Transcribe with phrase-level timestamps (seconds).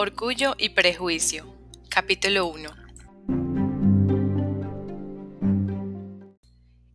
[0.00, 1.52] Orgullo y Prejuicio.
[1.90, 2.70] Capítulo 1.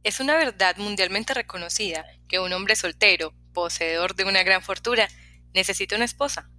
[0.05, 5.09] Es una verdad mundialmente reconocida que un hombre soltero, poseedor de una gran fortuna,
[5.53, 6.49] necesita una esposa.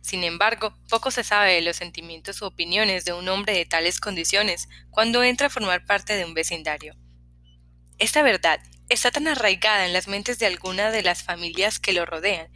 [0.00, 4.00] Sin embargo, poco se sabe de los sentimientos u opiniones de un hombre de tales
[4.00, 6.96] condiciones cuando entra a formar parte de un vecindario.
[7.98, 8.58] Esta verdad
[8.88, 12.48] está tan arraigada en las mentes de algunas de las familias que lo rodean,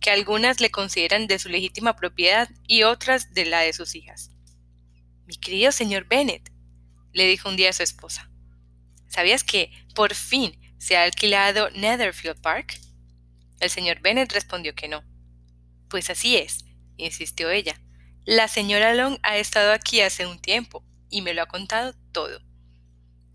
[0.00, 4.30] que algunas le consideran de su legítima propiedad y otras de la de sus hijas.
[5.26, 6.50] Mi querido señor Bennet,
[7.12, 8.30] le dijo un día a su esposa,
[9.08, 12.80] ¿sabías que, por fin, se ha alquilado Netherfield Park?
[13.60, 15.02] El señor Bennet respondió que no.
[15.88, 16.64] Pues así es,
[16.96, 17.80] insistió ella.
[18.24, 22.40] La señora Long ha estado aquí hace un tiempo y me lo ha contado todo.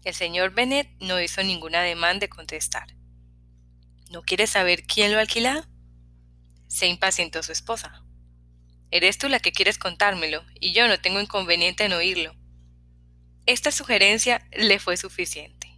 [0.04, 2.96] El señor Bennet no hizo ningún ademán de contestar.
[4.12, 5.66] ¿No quieres saber quién lo ha alquilado?
[6.74, 8.04] Se impacientó su esposa.
[8.90, 12.34] Eres tú la que quieres contármelo, y yo no tengo inconveniente en oírlo.
[13.46, 15.72] Esta sugerencia le fue suficiente.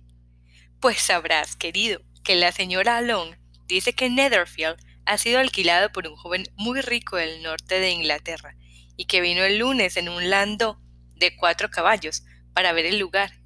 [0.80, 3.36] Pues sabrás, querido, que la señora Long
[3.68, 8.56] dice que Netherfield ha sido alquilado por un joven muy rico del norte de Inglaterra
[8.96, 10.80] y que vino el lunes en un lando
[11.18, 12.24] de cuatro caballos
[12.54, 13.42] para ver el lugar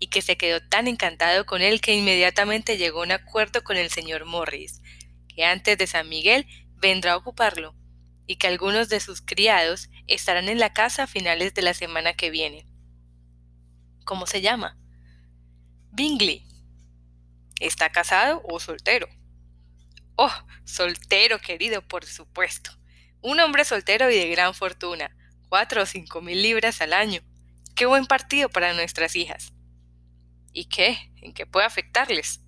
[0.00, 3.76] y que se quedó tan encantado con él que inmediatamente llegó a un acuerdo con
[3.76, 4.82] el señor Morris,
[5.28, 6.44] que antes de San Miguel
[6.80, 7.74] vendrá a ocuparlo
[8.26, 12.14] y que algunos de sus criados estarán en la casa a finales de la semana
[12.14, 12.66] que viene.
[14.04, 14.78] ¿Cómo se llama?
[15.90, 16.46] Bingley.
[17.60, 19.08] ¿Está casado o soltero?
[20.16, 20.32] Oh,
[20.64, 22.70] soltero, querido, por supuesto.
[23.20, 25.14] Un hombre soltero y de gran fortuna.
[25.48, 27.20] Cuatro o cinco mil libras al año.
[27.74, 29.52] Qué buen partido para nuestras hijas.
[30.52, 31.12] ¿Y qué?
[31.16, 32.40] ¿En qué puede afectarles?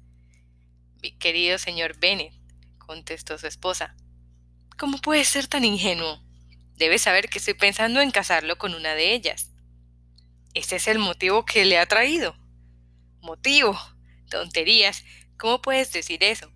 [1.03, 2.35] Mi querido señor Bennet,
[2.79, 3.97] contestó su esposa.
[4.81, 6.23] ¿Cómo puede ser tan ingenuo?
[6.77, 9.51] Debe saber que estoy pensando en casarlo con una de ellas.
[10.55, 12.35] Ese es el motivo que le ha traído.
[13.21, 13.79] ¿Motivo?
[14.31, 15.05] Tonterías.
[15.37, 16.51] ¿Cómo puedes decir eso?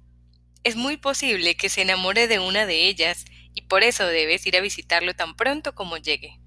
[0.63, 4.57] Es muy posible que se enamore de una de ellas y por eso debes ir
[4.57, 6.41] a visitarlo tan pronto como llegue.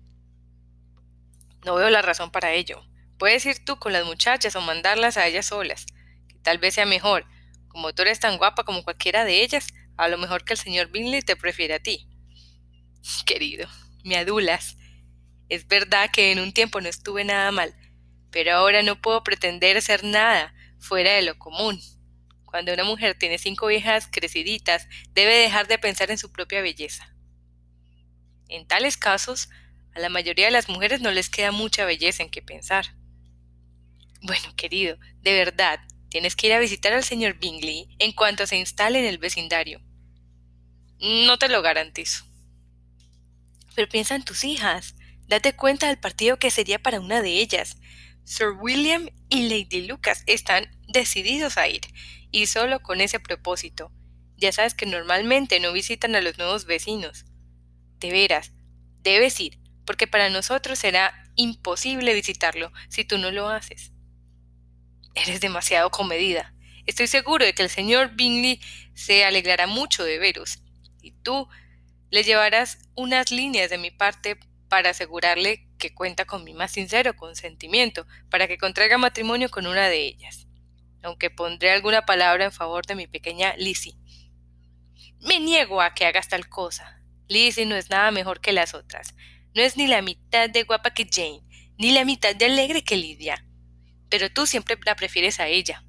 [1.64, 2.82] No veo la razón para ello.
[3.20, 5.86] Puedes ir tú con las muchachas o mandarlas a ellas solas,
[6.28, 7.28] que tal vez sea mejor.
[7.78, 9.68] Como tú eres tan guapa como cualquiera de ellas,
[9.98, 12.08] a lo mejor que el señor Bingley te prefiere a ti.
[13.28, 13.70] Querido,
[14.04, 14.78] me adulas.
[15.48, 17.76] Es verdad que en un tiempo no estuve nada mal,
[18.32, 21.80] pero ahora no puedo pretender ser nada fuera de lo común.
[22.46, 27.16] Cuando una mujer tiene cinco hijas creciditas, debe dejar de pensar en su propia belleza.
[28.48, 29.50] En tales casos,
[29.94, 32.96] a la mayoría de las mujeres no les queda mucha belleza en qué pensar.
[34.24, 35.80] Bueno, querido, de verdad,
[36.18, 39.84] tienes que ir a visitar al señor Bingley en cuanto se instale en el vecindario.
[41.00, 42.26] No te lo garantizo.
[43.76, 44.96] Pero piensa en tus hijas.
[45.28, 47.78] Date cuenta del partido que sería para una de ellas.
[48.24, 51.82] Sir William y Lady Lucas están decididos a ir,
[52.32, 53.92] y solo con ese propósito.
[54.38, 57.26] Ya sabes que normalmente no visitan a los nuevos vecinos.
[58.00, 58.54] De veras,
[59.04, 63.92] debes ir, porque para nosotros será imposible visitarlo si tú no lo haces.
[65.26, 66.54] Eres demasiado comedida.
[66.86, 68.62] Estoy seguro de que el señor Bingley
[68.94, 70.60] se alegrará mucho de veros,
[71.02, 71.48] y tú
[72.10, 74.40] le llevarás unas líneas de mi parte
[74.70, 79.88] para asegurarle que cuenta con mi más sincero consentimiento para que contraiga matrimonio con una
[79.90, 80.48] de ellas
[81.08, 83.96] aunque pondré alguna palabra en favor de mi pequeña Lizzie.
[85.22, 87.02] Me niego a que hagas tal cosa.
[87.28, 89.16] Lizzie no es nada mejor que las otras.
[89.56, 91.42] No es ni la mitad de guapa que Jane,
[91.78, 93.44] ni la mitad de alegre que Lidia.
[94.10, 95.84] Pero tú siempre la prefieres a ella.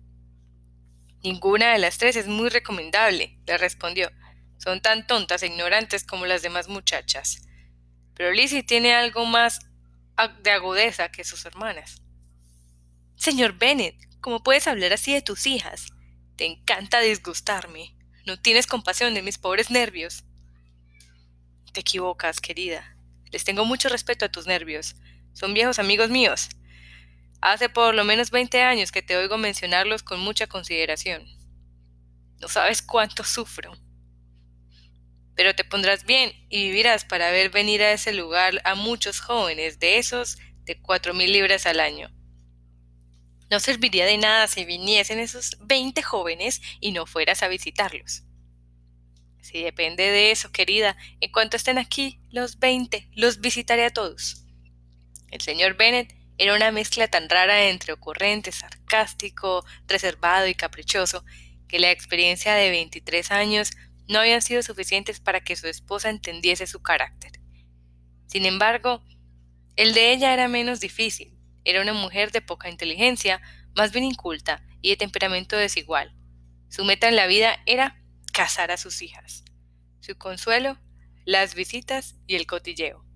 [1.22, 4.10] Ninguna de las tres es muy recomendable, le respondió.
[4.58, 7.42] Son tan tontas e ignorantes como las demás muchachas.
[8.14, 9.60] Pero Lizzie tiene algo más
[10.42, 12.02] de agudeza que sus hermanas.
[13.16, 15.92] Señor Bennet, ¿Cómo puedes hablar así de tus hijas?
[16.36, 17.94] Te encanta disgustarme.
[18.26, 20.25] No tienes compasión de mis pobres nervios.
[21.72, 22.96] Te equivocas, querida.
[23.31, 24.96] Les tengo mucho respeto a tus nervios.
[25.34, 26.48] Son viejos amigos míos.
[27.40, 31.25] Hace por lo menos veinte años que te oigo mencionarlos con mucha consideración.
[32.40, 33.73] No sabes cuánto sufro.
[35.35, 39.79] Pero te pondrás bien y vivirás para ver venir a ese lugar a muchos jóvenes
[39.79, 42.11] de esos de cuatro mil libras al año.
[43.50, 48.25] No serviría de nada si viniesen esos 20 jóvenes y no fueras a visitarlos.
[49.41, 54.44] Si depende de eso, querida, en cuanto estén aquí, los 20, los visitaré a todos.
[55.31, 61.25] El señor Bennet era una mezcla tan rara entre ocurrente, sarcástico, reservado y caprichoso,
[61.67, 63.73] que la experiencia de 23 años
[64.06, 67.32] no habían sido suficientes para que su esposa entendiese su carácter.
[68.26, 69.02] Sin embargo,
[69.76, 71.37] el de ella era menos difícil.
[71.64, 73.43] Era una mujer de poca inteligencia,
[73.75, 76.14] más bien inculta y de temperamento desigual.
[76.69, 78.00] Su meta en la vida era
[78.32, 79.44] casar a sus hijas.
[80.00, 80.79] Su consuelo,
[81.25, 83.07] las visitas y el cotilleo.